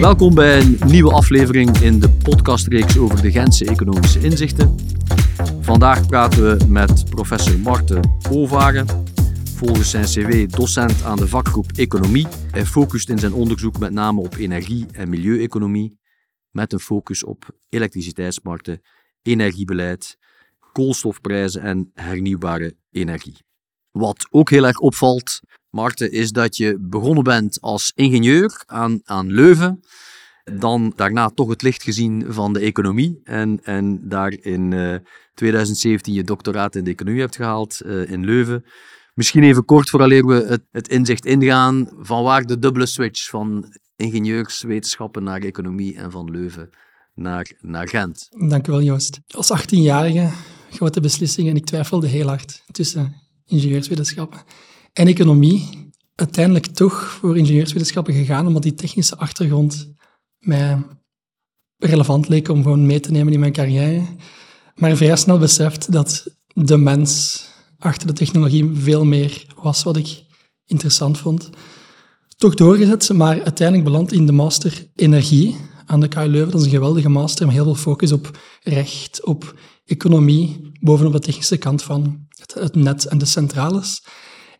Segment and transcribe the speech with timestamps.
[0.00, 4.76] Welkom bij een nieuwe aflevering in de podcastreeks over de Gentse economische inzichten.
[5.60, 8.86] Vandaag praten we met professor Marten Ovaren,
[9.54, 12.26] volgens zijn cv docent aan de vakgroep Economie.
[12.50, 15.98] Hij focust in zijn onderzoek met name op energie- en milieueconomie,
[16.50, 18.80] met een focus op elektriciteitsmarkten,
[19.22, 20.18] energiebeleid,
[20.72, 23.36] koolstofprijzen en hernieuwbare energie.
[23.90, 29.32] Wat ook heel erg opvalt, Marten, is dat je begonnen bent als ingenieur aan, aan
[29.32, 29.80] Leuven.
[30.44, 33.20] Dan daarna toch het licht gezien van de economie.
[33.24, 34.96] En, en daar in uh,
[35.34, 38.64] 2017 je doctoraat in de economie hebt gehaald uh, in Leuven.
[39.14, 41.88] Misschien even kort vooraleer we het, het inzicht ingaan.
[41.98, 46.70] Van waar de dubbele switch van ingenieurswetenschappen naar economie en van Leuven
[47.14, 48.28] naar, naar Gent.
[48.48, 49.20] Dank u wel, Joost.
[49.28, 50.30] Als 18-jarige
[50.70, 53.14] grote beslissingen en ik twijfelde heel hard tussen
[53.46, 54.40] ingenieurswetenschappen
[54.92, 55.88] en economie.
[56.14, 59.92] Uiteindelijk toch voor ingenieurswetenschappen gegaan, omdat die technische achtergrond
[60.38, 60.78] mij
[61.76, 64.02] relevant leek om gewoon mee te nemen in mijn carrière.
[64.74, 67.44] Maar vrij snel beseft dat de mens
[67.78, 70.24] achter de technologie veel meer was wat ik
[70.66, 71.50] interessant vond.
[72.36, 76.50] Toch doorgezet, maar uiteindelijk beland in de master energie aan de KU Leuven.
[76.50, 81.20] Dat is een geweldige master met heel veel focus op recht, op economie, bovenop de
[81.20, 84.04] technische kant van het, net en de centrales.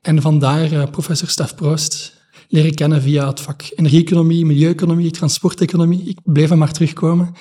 [0.00, 6.02] En vandaar uh, professor Stef Proost leren kennen via het vak energie-economie, milieueconomie, transporteconomie.
[6.02, 7.32] Ik bleef hem maar terugkomen.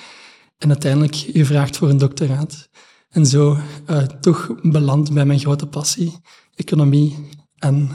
[0.57, 2.69] En uiteindelijk gevraagd voor een doctoraat.
[3.09, 3.57] En zo
[3.89, 6.13] uh, toch beland bij mijn grote passie,
[6.55, 7.15] economie
[7.55, 7.89] en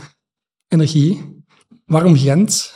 [0.68, 1.42] energie.
[1.86, 2.74] Waarom Gent?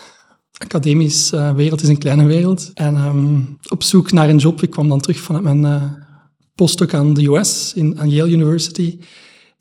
[0.59, 2.71] Academisch uh, wereld is een kleine wereld.
[2.75, 6.07] En um, op zoek naar een job, ik kwam dan terug vanuit mijn
[6.55, 8.99] postdoc aan de US, in, aan Yale University.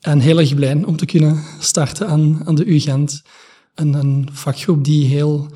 [0.00, 3.22] En heel erg blij om te kunnen starten aan, aan de UGent.
[3.74, 5.50] Een, een vakgroep die heel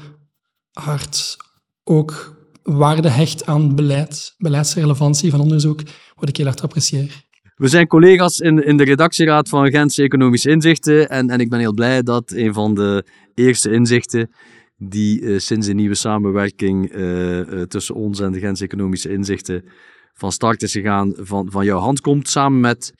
[0.73, 1.37] hard
[1.85, 5.81] ook waarde hecht aan beleid, beleidsrelevantie van onderzoek,
[6.15, 7.25] wat ik heel erg apprecieer.
[7.55, 11.59] We zijn collega's in, in de redactieraad van Gentse Economische Inzichten en, en ik ben
[11.59, 14.31] heel blij dat een van de eerste inzichten
[14.77, 19.65] die uh, sinds de nieuwe samenwerking uh, uh, tussen ons en de Gentse Economische Inzichten
[20.13, 22.93] van start is gegaan, van, van jouw hand komt, samen met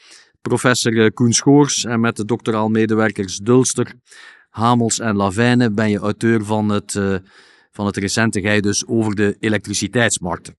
[0.43, 3.95] professor Koen Schoors en met de doctoraal medewerkers Dulster,
[4.51, 7.17] Hamels en Lavijne ben je auteur van het, uh,
[7.71, 10.57] van het recente gij dus over de elektriciteitsmarkten.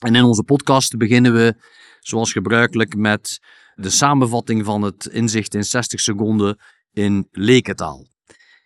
[0.00, 1.54] En in onze podcast beginnen we,
[2.00, 3.40] zoals gebruikelijk, met
[3.74, 6.58] de samenvatting van het inzicht in 60 seconden
[6.92, 8.06] in lekentaal.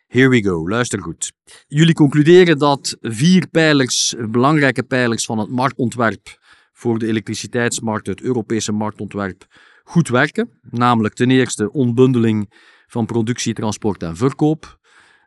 [0.07, 1.33] Here we go, luister goed.
[1.67, 6.39] Jullie concluderen dat vier pijlers, belangrijke pijlers van het marktontwerp
[6.73, 9.47] voor de elektriciteitsmarkt, het Europese marktontwerp,
[9.85, 10.51] goed werken.
[10.71, 12.53] Namelijk ten eerste onbundeling
[12.87, 14.79] van productie, transport en verkoop.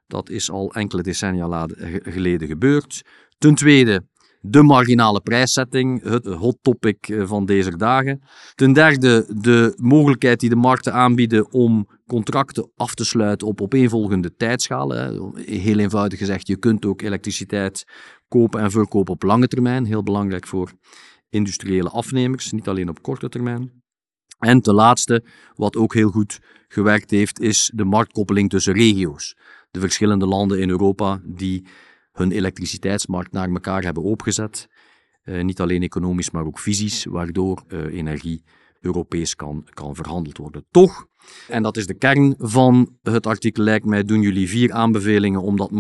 [0.08, 1.68] Dat is al enkele decennia
[2.04, 3.06] geleden gebeurd.
[3.38, 4.04] Ten tweede
[4.42, 8.22] de marginale prijszetting, het hot topic eh, van deze dagen.
[8.56, 14.36] Ten derde de mogelijkheid die de markten aanbieden om contracten af te sluiten op opeenvolgende
[14.36, 15.32] tijdschalen.
[15.36, 17.84] Heel eenvoudig gezegd, je kunt ook elektriciteit
[18.28, 19.86] kopen en verkopen op lange termijn.
[19.86, 20.72] Heel belangrijk voor
[21.30, 23.86] industriële afnemers, niet alleen op korte termijn.
[24.38, 25.24] En ten laatste,
[25.56, 29.36] wat ook heel goed gewerkt heeft, is de marktkoppeling tussen regio's.
[29.72, 31.66] De verschillende landen in Europa die
[32.12, 34.68] hun elektriciteitsmarkt naar elkaar hebben opgezet.
[35.24, 38.44] Uh, niet alleen economisch, maar ook fysisch, waardoor uh, energie
[38.80, 40.66] Europees kan, kan verhandeld worden.
[40.72, 41.08] Toch,
[41.48, 45.58] en dat is de kern van het artikel, lijkt mij, doen jullie vier aanbevelingen om
[45.58, 45.72] dat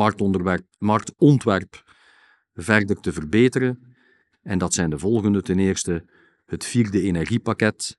[0.78, 1.84] marktontwerp
[2.53, 3.96] verder te verbeteren.
[4.41, 5.41] En dat zijn de volgende.
[5.41, 6.06] Ten eerste
[6.46, 7.97] het vierde energiepakket,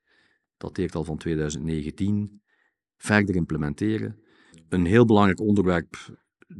[0.59, 2.41] dat dateert al van 2019,
[2.97, 4.19] verder implementeren.
[4.69, 5.97] Een heel belangrijk onderwerp,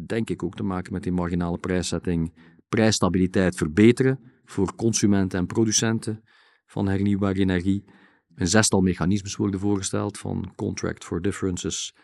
[0.07, 2.35] denk ik ook te maken met die marginale prijszetting,
[2.69, 6.23] prijsstabiliteit verbeteren voor consumenten en producenten
[6.67, 7.85] van hernieuwbare energie.
[8.35, 11.95] Een zestal mechanismes worden voorgesteld, van contract for differences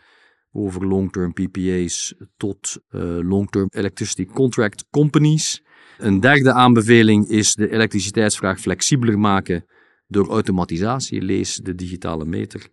[0.51, 5.63] over long-term PPA's tot uh, long-term electricity contract companies.
[5.97, 9.65] Een derde aanbeveling is de elektriciteitsvraag flexibeler maken
[10.07, 12.69] door automatisatie, lees de digitale meter.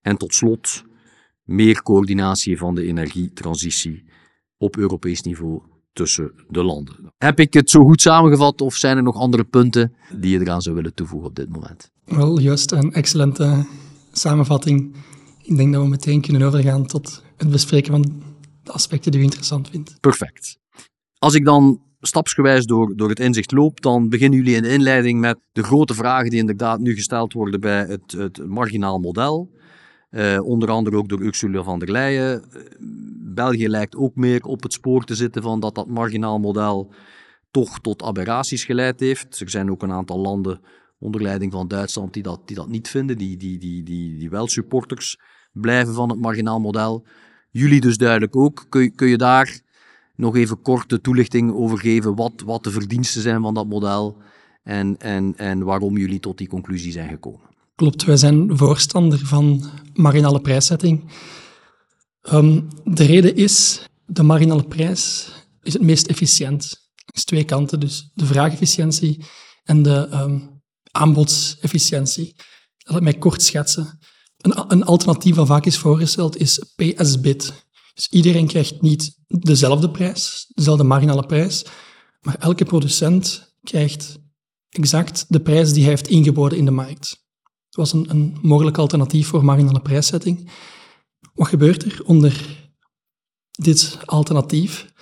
[0.00, 0.84] En tot slot
[1.42, 4.04] meer coördinatie van de energietransitie
[4.56, 5.62] op Europees niveau
[5.92, 7.12] tussen de landen.
[7.18, 10.62] Heb ik het zo goed samengevat of zijn er nog andere punten die je eraan
[10.62, 11.90] zou willen toevoegen op dit moment?
[12.04, 13.66] Wel, juist een excellente
[14.12, 14.94] samenvatting.
[15.42, 18.22] Ik denk dat we meteen kunnen overgaan tot het bespreken van
[18.62, 20.00] de aspecten die u interessant vindt.
[20.00, 20.58] Perfect.
[21.18, 25.20] Als ik dan stapsgewijs door, door het inzicht loop, dan beginnen jullie in de inleiding
[25.20, 29.56] met de grote vragen die inderdaad nu gesteld worden bij het, het marginaal model.
[30.10, 32.44] Uh, onder andere ook door Ursula van der Leyen.
[32.52, 32.62] Uh,
[33.34, 36.92] België lijkt ook meer op het spoor te zitten van dat dat marginaal model
[37.50, 39.40] toch tot aberraties geleid heeft.
[39.40, 40.60] Er zijn ook een aantal landen
[40.98, 44.30] onder leiding van Duitsland die dat, die dat niet vinden, die, die, die, die, die
[44.30, 45.18] wel supporters
[45.52, 47.06] blijven van het marginaal model.
[47.50, 48.66] Jullie dus duidelijk ook.
[48.68, 49.60] Kun, kun je daar
[50.18, 54.16] nog even kort de toelichting over geven wat, wat de verdiensten zijn van dat model
[54.62, 57.40] en, en, en waarom jullie tot die conclusie zijn gekomen?
[57.74, 61.04] Klopt, wij zijn voorstander van marginale prijszetting.
[62.32, 65.32] Um, de reden is, de marginale prijs
[65.62, 66.90] is het meest efficiënt.
[67.12, 69.24] is twee kanten, dus de vraagefficiëntie
[69.64, 70.60] en de um,
[70.90, 72.36] aanbodsefficiëntie.
[72.78, 73.98] Laat ik mij kort schetsen.
[74.36, 77.66] Een, een alternatief dat vaak is voorgesteld is PS-bid.
[77.98, 81.64] Dus iedereen krijgt niet dezelfde prijs, dezelfde marginale prijs,
[82.20, 84.18] maar elke producent krijgt
[84.68, 87.26] exact de prijs die hij heeft ingeboden in de markt.
[87.68, 90.50] Dat was een, een mogelijk alternatief voor marginale prijszetting.
[91.34, 92.46] Wat gebeurt er onder
[93.50, 94.92] dit alternatief?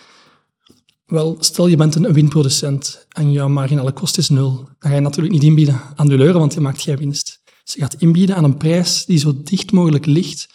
[1.06, 4.54] Wel, stel je bent een winproducent en jouw marginale kost is nul.
[4.54, 7.42] Dan ga je natuurlijk niet inbieden aan de euro, want je maakt geen winst.
[7.64, 10.48] Je gaat inbieden aan een prijs die zo dicht mogelijk ligt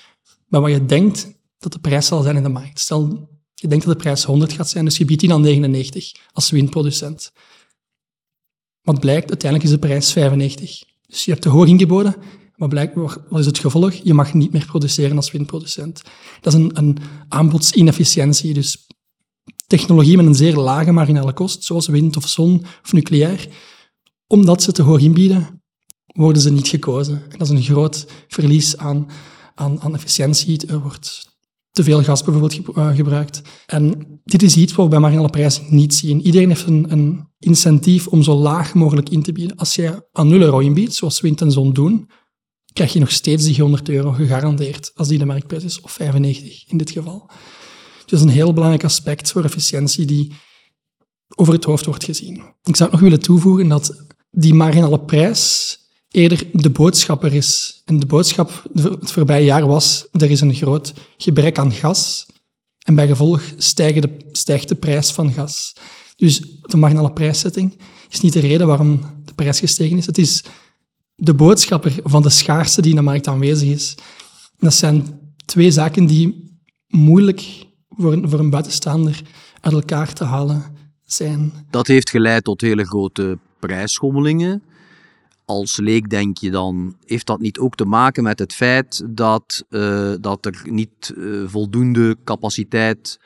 [0.48, 2.80] bij wat je denkt dat de prijs zal zijn in de markt.
[2.80, 6.12] Stel, je denkt dat de prijs 100 gaat zijn, dus je biedt die aan 99
[6.32, 7.32] als winproducent.
[8.82, 10.84] Wat blijkt, uiteindelijk is de prijs 95.
[11.08, 12.16] Dus je hebt te hoog ingeboden,
[12.56, 13.94] maar blijkt, wat is het gevolg?
[13.94, 16.02] Je mag niet meer produceren als windproducent.
[16.42, 16.98] Dat is een, een
[17.28, 18.54] aanbodsinefficiëntie.
[18.54, 18.88] Dus
[19.68, 23.48] technologie met een zeer lage marginale kost, zoals wind of zon of nucleair,
[24.28, 25.64] omdat ze te hoog inbieden,
[26.06, 27.24] worden ze niet gekozen.
[27.30, 29.08] En dat is een groot verlies aan,
[29.56, 30.68] aan, aan efficiëntie.
[30.68, 31.31] Er wordt
[31.72, 33.42] te veel gas bijvoorbeeld eh, gebruikt.
[33.66, 36.22] En dit is iets wat we bij marginale prijzen niet zien.
[36.22, 39.58] Iedereen heeft een, een incentief om zo laag mogelijk in te bieden.
[39.58, 42.10] Als je aan 0 euro inbiedt, zoals wind en zon doen,
[42.74, 46.68] krijg je nog steeds die 100 euro gegarandeerd, als die de marktprijs is, of 95
[46.68, 47.26] in dit geval.
[47.28, 50.34] Dus dat is een heel belangrijk aspect voor efficiëntie die
[51.36, 52.44] over het hoofd wordt gezien.
[52.64, 55.78] Ik zou nog willen toevoegen dat die marginale prijs
[56.12, 57.82] eerder de boodschapper is.
[57.86, 62.26] En de boodschap het voorbije jaar was, er is een groot gebrek aan gas
[62.80, 65.76] en bij gevolg stijgt de, stijgt de prijs van gas.
[66.16, 67.78] Dus de marginale prijszetting
[68.10, 70.06] is niet de reden waarom de prijs gestegen is.
[70.06, 70.44] Het is
[71.16, 73.96] de boodschapper van de schaarste die in de markt aanwezig is.
[74.58, 76.58] Dat zijn twee zaken die
[76.88, 79.22] moeilijk voor voor een buitenstaander
[79.62, 80.64] uit elkaar te halen
[81.06, 81.54] zijn.
[81.70, 84.64] Dat heeft geleid tot hele grote prijsschommelingen.
[85.52, 89.66] Als leek denk je dan, heeft dat niet ook te maken met het feit dat,
[89.70, 93.20] uh, dat er niet uh, voldoende capaciteit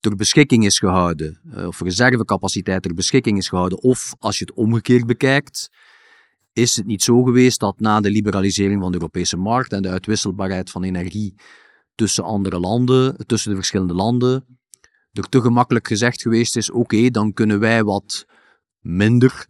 [0.00, 4.54] ter beschikking is gehouden, uh, of reservecapaciteit ter beschikking is gehouden, of als je het
[4.54, 5.70] omgekeerd bekijkt,
[6.52, 9.90] is het niet zo geweest dat na de liberalisering van de Europese markt en de
[9.90, 11.34] uitwisselbaarheid van energie
[11.94, 14.58] tussen andere landen, tussen de verschillende landen,
[15.12, 18.26] er te gemakkelijk gezegd geweest is: oké, dan kunnen wij wat
[18.80, 19.46] minder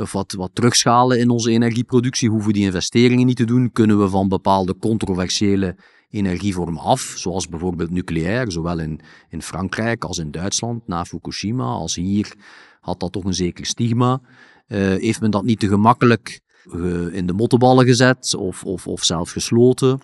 [0.00, 4.08] of wat, wat terugschalen in onze energieproductie, hoeven die investeringen niet te doen, kunnen we
[4.08, 5.76] van bepaalde controversiële
[6.10, 11.94] energievormen af, zoals bijvoorbeeld nucleair, zowel in, in Frankrijk als in Duitsland, na Fukushima, als
[11.94, 12.34] hier,
[12.80, 14.20] had dat toch een zeker stigma.
[14.68, 16.40] Uh, heeft men dat niet te gemakkelijk
[16.74, 20.00] uh, in de mottenballen gezet of, of, of zelf gesloten?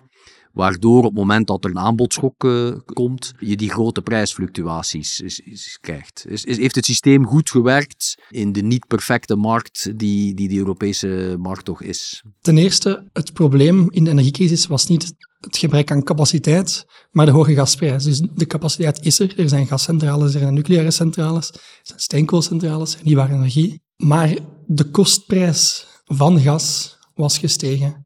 [0.55, 5.39] Waardoor op het moment dat er een aanbodschok uh, komt, je die grote prijsfluctuaties is,
[5.39, 6.25] is, krijgt.
[6.27, 11.35] Is, heeft het systeem goed gewerkt in de niet perfecte markt die, die de Europese
[11.39, 12.23] markt toch is?
[12.41, 17.31] Ten eerste, het probleem in de energiecrisis was niet het gebrek aan capaciteit, maar de
[17.31, 18.03] hoge gasprijs.
[18.03, 19.39] Dus de capaciteit is er.
[19.39, 23.81] Er zijn gascentrales, er zijn nucleaire centrales, er zijn steenkoolcentrales, hernieuwbare energie.
[23.97, 28.05] Maar de kostprijs van gas was gestegen.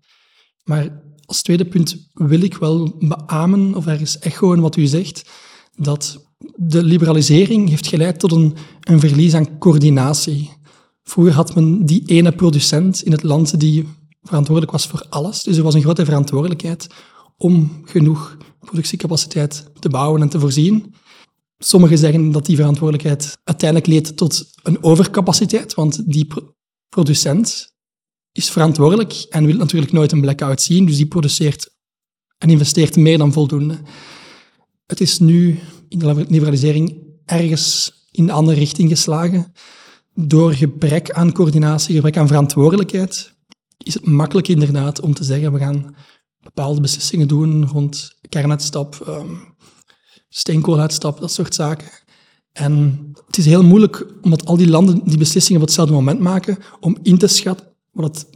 [0.64, 5.30] Maar als tweede punt wil ik wel beamen, of ergens echoen wat u zegt,
[5.76, 10.52] dat de liberalisering heeft geleid tot een, een verlies aan coördinatie.
[11.04, 13.88] Vroeger had men die ene producent in het land die
[14.22, 15.44] verantwoordelijk was voor alles.
[15.44, 16.88] Dus er was een grote verantwoordelijkheid
[17.38, 20.94] om genoeg productiecapaciteit te bouwen en te voorzien.
[21.58, 26.28] Sommigen zeggen dat die verantwoordelijkheid uiteindelijk leed tot een overcapaciteit, want die
[26.90, 27.74] producent
[28.32, 31.78] is verantwoordelijk en wil natuurlijk nooit een blackout zien, dus die produceert
[32.38, 33.78] en investeert meer dan voldoende.
[34.86, 39.54] Het is nu in de liberalisering ergens in de andere richting geslagen.
[40.14, 43.34] Door gebrek aan coördinatie, gebrek aan verantwoordelijkheid,
[43.78, 45.96] is het makkelijk inderdaad om te zeggen, we gaan
[46.40, 49.56] bepaalde beslissingen doen rond kernuitstap, um,
[50.30, 51.90] steenkooluitstap, dat soort zaken.
[52.52, 56.58] En het is heel moeilijk, omdat al die landen die beslissingen op hetzelfde moment maken,
[56.80, 58.30] om in te schatten wat het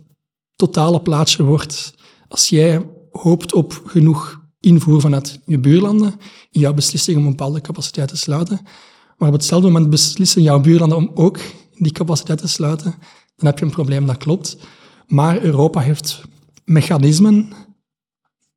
[0.56, 1.94] totale plaatje wordt.
[2.28, 6.16] Als jij hoopt op genoeg invoer vanuit je buurlanden
[6.52, 8.62] in jouw beslissing om een bepaalde capaciteit te sluiten,
[9.18, 11.40] Maar op hetzelfde moment beslissen jouw buurlanden om ook
[11.74, 12.96] die capaciteit te sluiten,
[13.36, 14.58] dan heb je een probleem, dat klopt.
[15.08, 16.22] Maar Europa heeft
[16.66, 17.54] mechanismen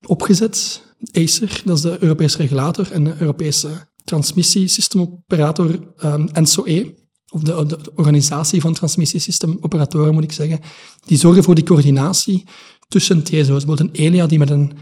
[0.06, 0.84] opgezet.
[1.12, 6.94] ACER, dat is de Europese regulator en de Europese transmissiesysteemoperator um, NSOE,
[7.30, 10.60] of de, de, organisatie van transmissiesysteemoperatoren moet ik zeggen,
[11.04, 12.44] die zorgen voor die coördinatie
[12.88, 13.46] tussen TSO's.
[13.46, 14.72] Bijvoorbeeld een ELIA die met een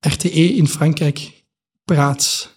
[0.00, 1.44] RTE in Frankrijk
[1.84, 2.56] praat.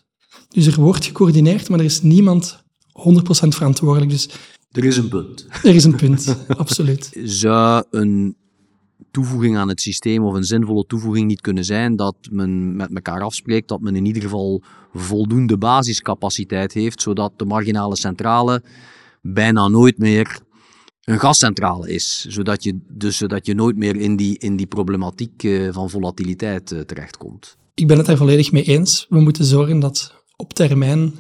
[0.49, 2.93] Dus er wordt gecoördineerd, maar er is niemand 100%
[3.31, 4.11] verantwoordelijk.
[4.11, 4.29] Dus
[4.71, 5.47] er is een punt.
[5.63, 7.09] Er is een punt, absoluut.
[7.23, 8.35] Zou een
[9.11, 13.21] toevoeging aan het systeem of een zinvolle toevoeging niet kunnen zijn dat men met elkaar
[13.21, 14.61] afspreekt dat men in ieder geval
[14.93, 18.63] voldoende basiscapaciteit heeft, zodat de marginale centrale
[19.21, 20.39] bijna nooit meer
[21.03, 25.43] een gascentrale is, zodat je, dus zodat je nooit meer in die, in die problematiek
[25.43, 27.57] eh, van volatiliteit eh, terechtkomt.
[27.73, 29.05] Ik ben het daar volledig mee eens.
[29.09, 31.13] We moeten zorgen dat op termijn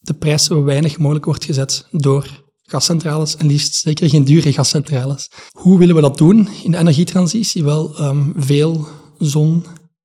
[0.00, 5.30] de prijs zo weinig mogelijk wordt gezet door gascentrales en liefst zeker geen dure gascentrales.
[5.50, 7.64] Hoe willen we dat doen in de energietransitie?
[7.64, 8.88] Wel, um, veel
[9.18, 9.64] zon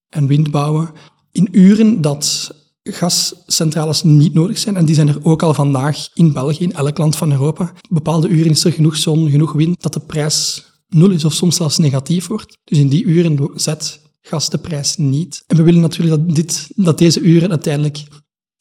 [0.09, 0.91] en wind bouwen
[1.31, 2.51] in uren dat
[2.83, 4.77] gascentrales niet nodig zijn.
[4.77, 7.73] En die zijn er ook al vandaag in België, in elk land van Europa.
[7.89, 11.55] Bepaalde uren is er genoeg zon, genoeg wind, dat de prijs nul is of soms
[11.55, 12.57] zelfs negatief wordt.
[12.63, 15.43] Dus in die uren zet gas de prijs niet.
[15.47, 18.03] En we willen natuurlijk dat, dit, dat deze uren uiteindelijk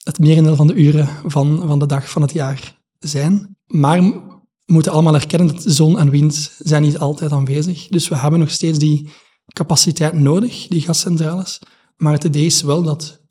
[0.05, 3.57] het merendeel van de uren van, van de dag van het jaar zijn.
[3.67, 4.21] Maar we
[4.67, 7.89] moeten allemaal erkennen dat zon en wind zijn niet altijd aanwezig.
[7.89, 9.09] Dus we hebben nog steeds die
[9.53, 11.59] capaciteit nodig, die gascentrales.
[11.97, 13.22] Maar het idee is wel dat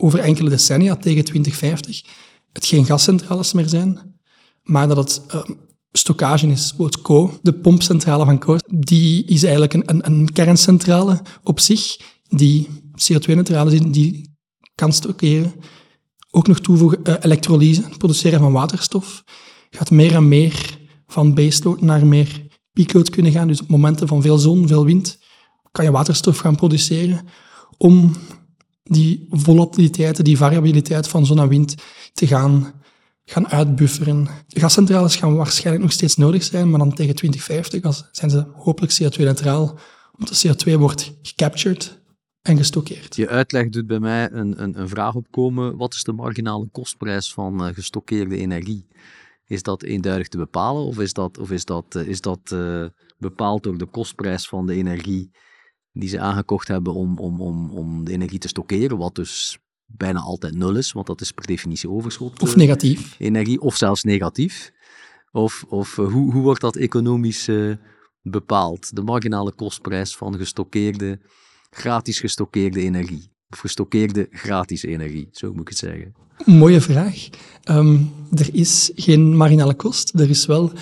[0.00, 2.02] over enkele decennia, tegen 2050,
[2.52, 4.18] het geen gascentrales meer zijn,
[4.62, 6.68] maar dat het uh, is.
[6.68, 11.96] Bijvoorbeeld Co, de pompcentrale van Co, die is eigenlijk een, een, een kerncentrale op zich,
[12.28, 14.38] die CO2-neutraal is, die
[14.74, 15.52] kan stockeren.
[16.30, 19.24] Ook nog toevoegen uh, elektrolyse, produceren van waterstof.
[19.70, 23.48] Gaat meer en meer van baseload naar meer peakload kunnen gaan.
[23.48, 25.18] Dus op momenten van veel zon, veel wind,
[25.70, 27.26] kan je waterstof gaan produceren
[27.76, 28.12] om
[28.90, 31.74] die volatiliteit, die variabiliteit van zon en wind
[32.12, 32.72] te gaan,
[33.24, 34.28] gaan uitbufferen.
[34.48, 39.78] Gascentrales gaan waarschijnlijk nog steeds nodig zijn, maar dan tegen 2050 zijn ze hopelijk CO2-neutraal,
[40.18, 42.00] omdat de CO2 wordt gecaptured
[42.42, 43.16] en gestockeerd.
[43.16, 45.76] Je uitleg doet bij mij een, een, een vraag opkomen.
[45.76, 48.86] Wat is de marginale kostprijs van uh, gestockeerde energie?
[49.46, 52.86] Is dat eenduidig te bepalen of is dat, of is dat, uh, is dat uh,
[53.18, 55.30] bepaald door de kostprijs van de energie
[55.92, 60.20] die ze aangekocht hebben om, om, om, om de energie te stockeren, wat dus bijna
[60.20, 62.42] altijd nul is, want dat is per definitie overschot.
[62.42, 63.16] Of negatief.
[63.18, 64.72] Energie, of zelfs negatief.
[65.32, 67.74] Of, of hoe, hoe wordt dat economisch uh,
[68.22, 68.96] bepaald?
[68.96, 71.20] De marginale kostprijs van gestockeerde
[71.70, 73.30] gratis gestockeerde energie.
[73.48, 76.14] Of gestockeerde gratis energie, zo moet ik het zeggen.
[76.44, 77.28] Mooie vraag.
[77.70, 80.14] Um, er is geen marginale kost.
[80.14, 80.72] Er is wel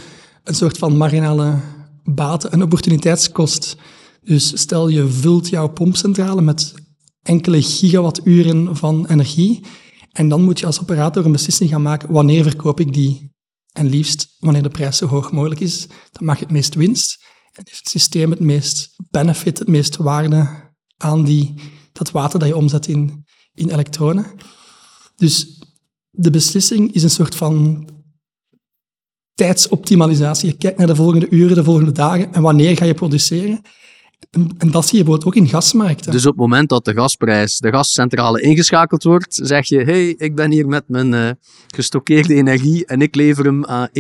[0.45, 1.59] een soort van marginale
[2.05, 3.77] baten- en opportuniteitskost.
[4.29, 6.75] Dus stel je vult jouw pompcentrale met
[7.23, 9.61] enkele gigawatturen van energie.
[10.13, 13.33] En dan moet je als operator een beslissing gaan maken wanneer verkoop ik die.
[13.73, 15.87] En liefst wanneer de prijs zo hoog mogelijk is.
[16.13, 17.25] Dan mag je het meest winst.
[17.53, 20.49] En het systeem het meest benefit, het meest waarde
[20.97, 21.55] aan die,
[21.93, 24.27] dat water dat je omzet in, in elektronen.
[25.17, 25.63] Dus
[26.11, 27.89] de beslissing is een soort van
[29.35, 30.49] tijdsoptimalisatie.
[30.49, 33.63] Je kijkt naar de volgende uren, de volgende dagen en wanneer ga je produceren.
[34.31, 36.13] En, en dat zie je bijvoorbeeld ook in gasmarkten.
[36.13, 40.35] Dus op het moment dat de gasprijs, de gascentrale ingeschakeld wordt, zeg je, hey, ik
[40.35, 41.31] ben hier met mijn uh,
[41.67, 43.93] gestockeerde energie en ik lever hem aan 1%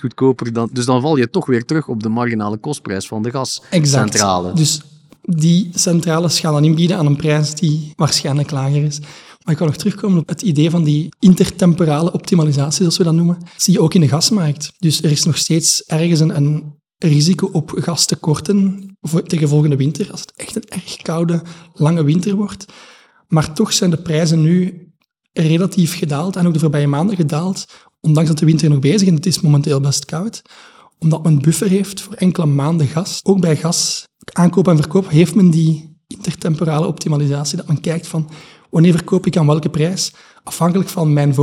[0.00, 0.52] goedkoper.
[0.52, 4.50] Dan, dus dan val je toch weer terug op de marginale kostprijs van de gascentrale.
[4.50, 4.56] Exact.
[4.56, 4.80] Dus
[5.22, 9.00] die centrales gaan dan inbieden aan een prijs die waarschijnlijk lager is.
[9.44, 13.14] Maar ik kan nog terugkomen op het idee van die intertemporale optimalisatie, zoals we dat
[13.14, 13.38] noemen.
[13.38, 14.72] Dat zie je ook in de gasmarkt.
[14.78, 18.88] Dus er is nog steeds ergens een, een risico op gastekorten
[19.24, 21.42] tegen volgende winter, als het echt een erg koude,
[21.74, 22.66] lange winter wordt.
[23.28, 24.88] Maar toch zijn de prijzen nu
[25.32, 27.66] relatief gedaald en ook de voorbije maanden gedaald,
[28.00, 30.42] ondanks dat de winter nog bezig is en het is momenteel best koud
[31.00, 33.20] omdat men buffer heeft voor enkele maanden gas.
[33.22, 37.56] Ook bij gas, aankoop en verkoop, heeft men die intertemporale optimalisatie.
[37.56, 38.28] Dat men kijkt van
[38.70, 40.12] wanneer verkoop ik aan welke prijs,
[40.44, 41.34] afhankelijk van mijn,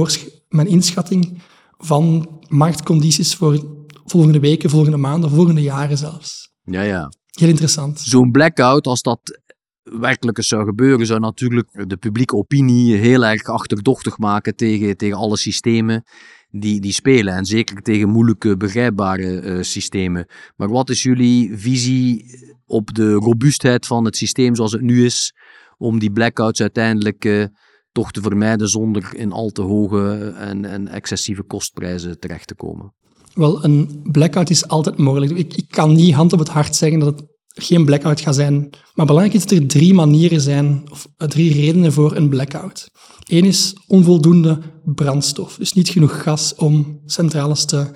[0.49, 1.41] mijn inschatting
[1.77, 3.65] van marktcondities voor
[4.11, 6.51] volgende weken, volgende maanden, volgende jaren zelfs.
[6.63, 7.11] Ja, ja.
[7.31, 7.99] Heel interessant.
[7.99, 9.39] Zo'n blackout, als dat
[9.83, 15.17] werkelijk eens zou gebeuren, zou natuurlijk de publieke opinie heel erg achterdochtig maken tegen, tegen
[15.17, 16.03] alle systemen
[16.49, 17.33] die, die spelen.
[17.33, 20.27] En zeker tegen moeilijke, begrijpbare uh, systemen.
[20.55, 22.25] Maar wat is jullie visie
[22.65, 25.33] op de robuustheid van het systeem zoals het nu is,
[25.77, 27.45] om die blackouts uiteindelijk uh,
[27.91, 32.93] toch te vermijden zonder in al te hoge en, en excessieve kostprijzen terecht te komen?
[33.37, 35.31] Wel, een blackout is altijd mogelijk.
[35.31, 38.69] Ik, ik kan niet hand op het hart zeggen dat het geen blackout gaat zijn.
[38.93, 42.89] Maar belangrijk is dat er drie manieren zijn, of drie redenen voor een blackout.
[43.23, 45.55] Eén is onvoldoende brandstof.
[45.55, 47.91] Dus niet genoeg gas om centrales te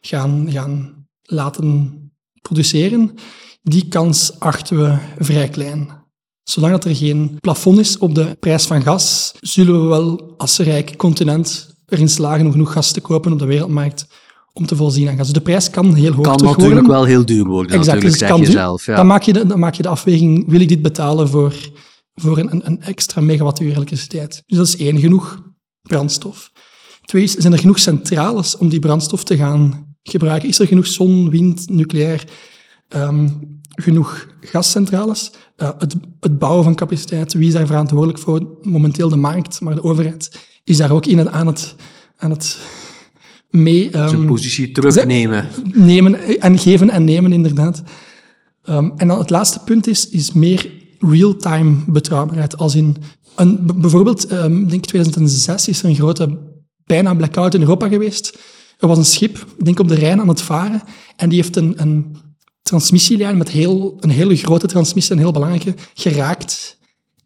[0.00, 1.98] gaan, gaan laten
[2.42, 3.14] produceren.
[3.62, 6.02] Die kans achten we vrij klein.
[6.42, 10.58] Zolang dat er geen plafond is op de prijs van gas, zullen we wel als
[10.58, 14.06] rijk continent erin slagen om genoeg gas te kopen op de wereldmarkt
[14.54, 15.26] om te voorzien aan gas.
[15.26, 17.00] Dus de prijs kan heel hoog kan terug natuurlijk worden.
[17.00, 18.86] wel heel duur worden, Exact, natuurlijk, dus zeg kan je zelf.
[18.86, 18.96] Ja.
[18.96, 21.54] Dan, maak je de, dan maak je de afweging, wil ik dit betalen voor,
[22.14, 24.42] voor een, een, extra megawattuur elektriciteit?
[24.46, 25.42] Dus dat is één, genoeg
[25.82, 26.52] brandstof.
[27.04, 30.48] Twee is, zijn er genoeg centrales om die brandstof te gaan gebruiken?
[30.48, 32.24] Is er genoeg zon, wind, nucleair,
[32.88, 33.28] ehm,
[33.74, 35.32] genoeg gascentrales?
[35.56, 38.58] Eh, het, het bouwen van capaciteit, wie is daar verantwoordelijk voor?
[38.62, 41.74] Momenteel de markt, maar de overheid is daar ook in het, aan het,
[42.16, 42.58] aan het
[43.54, 43.88] mee...
[43.92, 45.48] Zijn ehm, positie terugnemen.
[45.72, 47.82] nemen en geven en nemen, inderdaad.
[48.64, 52.56] Ehm, en dan het laatste punt is, is meer real-time betrouwbaarheid.
[52.56, 52.96] Als in
[53.36, 56.38] een, bijvoorbeeld, ehm, ik denk 2006 is er een grote
[56.84, 58.38] bijna blackout in Europa geweest.
[58.78, 60.82] Er was een schip, ik denk op de Rijn, aan het varen.
[61.16, 62.16] En die heeft een, een
[62.62, 66.78] transmissielijn met heel, een hele grote transmissie, een heel belangrijke, geraakt.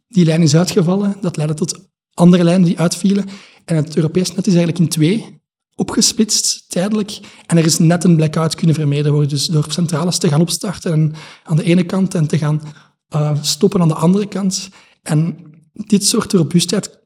[0.09, 1.17] Die lijn is uitgevallen.
[1.21, 1.79] Dat leidde tot
[2.15, 3.25] andere lijnen die uitvielen.
[3.65, 5.41] En het Europees net is eigenlijk in twee
[5.79, 7.21] opgesplitst, tijdelijk.
[7.47, 9.29] En er is net een blackout kunnen vermeden worden.
[9.29, 12.63] Dus door centrales te gaan opstarten en aan de ene kant en te gaan
[13.09, 14.69] eh, stoppen aan de andere kant.
[15.03, 15.37] En
[15.73, 16.99] dit soort robuustheid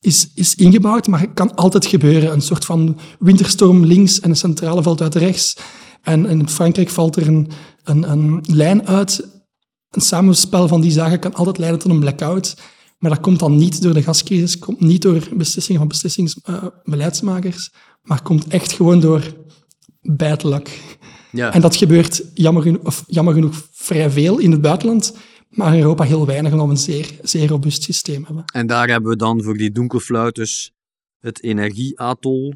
[0.00, 2.32] is, is ingebouwd, maar het kan altijd gebeuren.
[2.32, 5.56] Een soort van winterstorm links en een centrale valt uit rechts.
[6.02, 7.50] En in Frankrijk valt er een,
[7.84, 9.28] een, een lijn uit.
[9.90, 12.56] Een samenspel van die zaken kan altijd leiden tot een blackout.
[12.98, 17.70] Maar dat komt dan niet door de gascrisis, komt niet door beslissingen van beslissingsbeleidsmakers,
[18.02, 19.22] maar komt echt gewoon door
[20.02, 20.80] bad luck.
[21.30, 21.52] Ja.
[21.52, 25.16] En dat gebeurt jammer genoeg, of jammer genoeg vrij veel in het buitenland,
[25.50, 28.44] maar in Europa heel weinig, omdat we een zeer, zeer robuust systeem hebben.
[28.52, 30.72] En daar hebben we dan voor die donkerfluiters
[31.18, 32.54] het energieatol.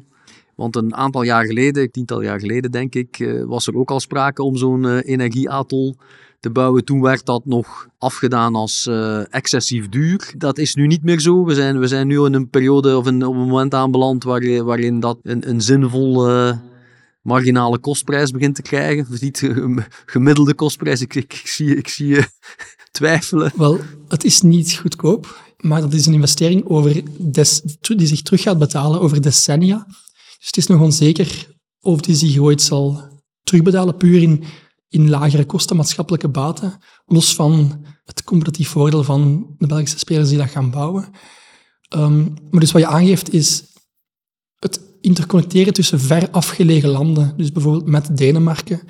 [0.55, 3.91] Want een aantal jaar geleden, een tiental jaar geleden denk ik, eh, was er ook
[3.91, 5.95] al sprake om zo'n eh, energieatol
[6.39, 6.85] te bouwen.
[6.85, 10.33] Toen werd dat nog afgedaan als eh, excessief duur.
[10.37, 11.45] Dat is nu niet meer zo.
[11.45, 14.63] We zijn, we zijn nu in een periode of een, op een moment aanbeland waar,
[14.63, 16.57] waarin dat een, een zinvol eh,
[17.21, 19.07] marginale kostprijs begint te krijgen.
[19.11, 21.01] Of niet eh, gemiddelde kostprijs.
[21.01, 22.23] Ik, ik, ik zie, ik zie je
[22.91, 23.51] twijfelen.
[23.55, 28.41] Wel, het is niet goedkoop, maar dat is een investering over des, die zich terug
[28.41, 29.85] gaat betalen over decennia.
[30.37, 31.47] Dus het is nog onzeker
[31.81, 33.07] of die zich ooit zal
[33.43, 34.43] terugbetalen, puur in,
[34.89, 40.37] in lagere kosten, maatschappelijke baten, los van het competitief voordeel van de Belgische spelers die
[40.37, 41.09] dat gaan bouwen.
[41.87, 43.63] Ehm, maar dus wat je aangeeft is
[44.59, 48.81] het interconnecteren tussen ver afgelegen landen, dus bijvoorbeeld met Denemarken.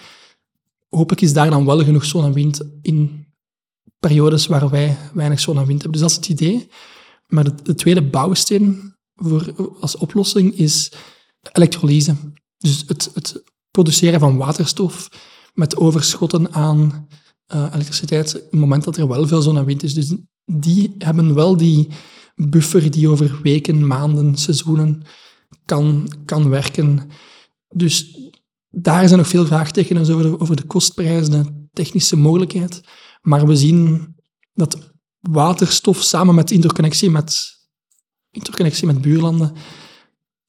[0.90, 3.28] Hopelijk is daar dan wel genoeg zon en wind in
[4.00, 6.02] periodes waar wij weinig zon en wind hebben.
[6.02, 6.68] Dus dat is het idee.
[7.28, 10.92] Maar de, de tweede bouwsteen voor, als oplossing is
[11.52, 12.16] elektrolyse.
[12.58, 15.10] Dus het, het produceren van waterstof
[15.54, 17.08] met overschotten aan
[17.46, 19.94] eh, elektriciteit op het moment dat er wel veel zon en wind is.
[19.94, 20.14] Dus
[20.46, 21.88] die hebben wel die
[22.36, 25.02] buffer die over weken, maanden, seizoenen
[25.66, 27.10] kan, kan werken.
[27.68, 28.18] Dus
[28.70, 32.82] daar zijn nog veel vraagtekens over de, over de kostprijs, de technische mogelijkheid.
[33.22, 34.16] Maar we zien
[34.54, 34.78] dat
[35.20, 37.58] waterstof samen met interconnectie met,
[38.32, 39.54] interconnectie met buurlanden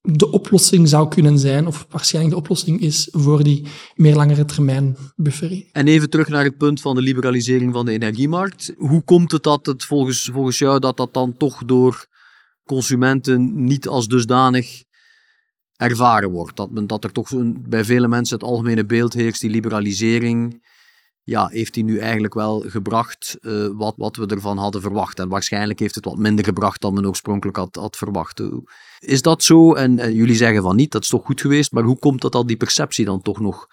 [0.03, 4.97] de oplossing zou kunnen zijn, of waarschijnlijk de oplossing is voor die meer langere termijn
[5.17, 5.69] buffering.
[5.73, 8.75] En even terug naar het punt van de liberalisering van de energiemarkt.
[8.77, 12.07] Hoe komt het dat het volgens, volgens jou dat dat dan toch door
[12.65, 14.85] consumenten niet als dusdanig
[15.77, 16.57] ervaren wordt?
[16.57, 17.31] Dat, dat er toch
[17.69, 20.69] bij vele mensen het algemene beeld heerst, die liberalisering,
[21.31, 25.19] ja, heeft die nu eigenlijk wel gebracht uh, wat, wat we ervan hadden verwacht?
[25.19, 28.43] En waarschijnlijk heeft het wat minder gebracht dan men oorspronkelijk had, had verwacht.
[28.99, 29.75] Is dat zo?
[29.75, 32.49] En, jullie zeggen van niet, dat is toch goed geweest, maar hoe komt het dat
[32.49, 33.67] die perceptie dan toch nog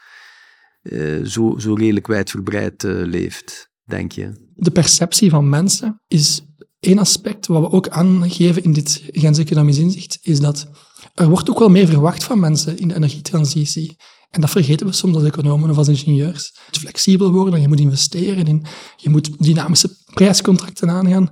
[0.82, 4.50] uh, zo, zo redelijk wijdverbreid uh, leeft, denk je?
[4.56, 6.42] De perceptie van mensen is
[6.80, 10.68] één aspect wat we ook aangeven in dit Gens Economisch Inzicht, is dat
[11.14, 13.96] er wordt ook wel meer verwacht van mensen in de energietransitie.
[14.30, 16.58] En dat vergeten we soms als economen of als ingenieurs.
[16.66, 21.30] Moet flexibel worden, je moet investeren, in, je moet dynamische prijscontracten aangaan.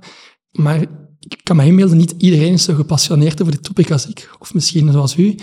[0.50, 0.80] Maar
[1.28, 4.54] ik kan me inbeelden, niet iedereen is zo gepassioneerd over dit topic als ik, of
[4.54, 5.34] misschien zoals u.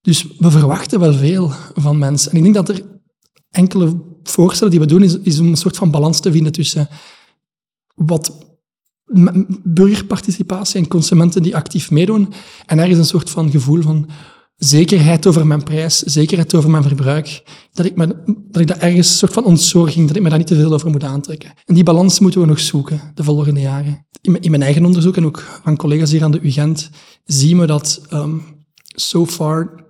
[0.00, 2.30] Dus we verwachten wel veel van mensen.
[2.30, 2.84] En ik denk dat er
[3.50, 6.88] enkele voorstellen die we doen, is, is om een soort van balans te vinden tussen
[7.94, 8.44] wat
[9.62, 12.32] burgerparticipatie en consumenten die actief meedoen.
[12.66, 14.08] En er is een soort van gevoel van
[14.56, 19.32] zekerheid over mijn prijs, zekerheid over mijn verbruik, dat ik, me, dat ik ergens soort
[19.32, 21.52] van ontzorging, dat ik me daar niet te veel over moet aantrekken.
[21.64, 24.06] En die balans moeten we nog zoeken de volgende jaren.
[24.20, 26.90] In, mijn- in mijn eigen onderzoek en ook van collega's hier aan de UGent
[27.24, 28.36] zien we dat ehm
[28.96, 29.82] so far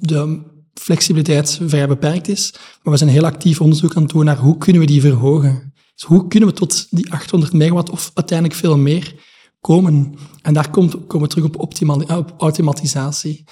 [0.00, 0.42] de
[0.74, 2.52] flexibiliteit vrij beperkt is,
[2.82, 5.72] maar we zijn heel actief onderzoek aan het doen naar hoe kunnen we die verhogen.
[5.94, 9.14] Dus hoe kunnen we tot die 800 megawatt of uiteindelijk veel meer
[9.60, 10.14] komen?
[10.42, 13.44] En daar komt, komen we terug op, optimal, eh, op automatisatie.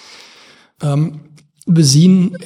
[0.77, 1.11] Ehm,
[1.65, 2.37] we zien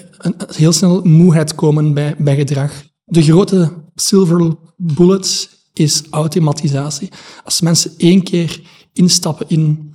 [0.54, 2.84] heel snel moeheid komen bij, bij gedrag.
[3.04, 7.08] De grote silver bullet is automatisatie.
[7.44, 8.60] Als mensen één keer
[8.92, 9.94] instappen in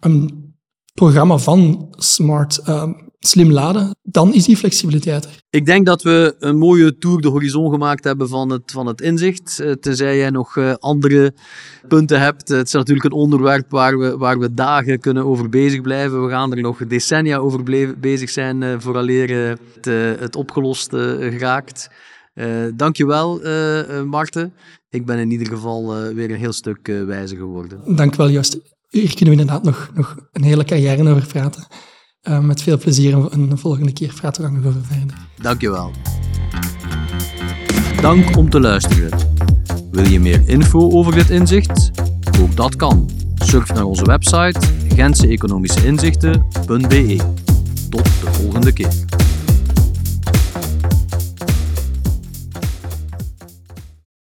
[0.00, 0.44] een
[0.94, 2.92] programma van smart, ehm,
[3.26, 5.30] slim laden, dan is die flexibiliteit er.
[5.50, 9.00] Ik denk dat we een mooie tour de horizon gemaakt hebben van het, van het
[9.00, 9.58] inzicht.
[9.60, 11.34] Eh, tenzij jij nog eh, andere
[11.88, 12.48] punten hebt.
[12.48, 16.24] Het is natuurlijk een onderwerp waar we, waar we dagen kunnen over bezig blijven.
[16.24, 20.36] We gaan er nog decennia over bleef- bezig zijn eh vooraleer eh, het, eh, het
[20.36, 21.88] opgelost eh, geraakt.
[22.34, 24.52] Eh dankjewel, eh eh Marten.
[24.90, 27.96] Ik ben in ieder geval eh, weer een heel stuk eh, wijzer geworden.
[27.96, 28.58] Dank wel, Joost.
[28.88, 31.66] Hier kunnen we inderdaad nog, nog een hele carrière over praten.
[32.26, 35.16] Eh, met veel plezier een, volgende keer praten we nog over verder.
[35.40, 35.90] Dankjewel.
[38.00, 39.18] Dank om te luisteren.
[39.90, 41.90] Wil je meer info over dit inzicht?
[42.40, 43.10] Ook dat kan.
[43.34, 44.60] Surf naar onze website
[44.94, 47.16] gentseeconomischeinzichten.be.
[47.90, 48.92] Tot de volgende keer.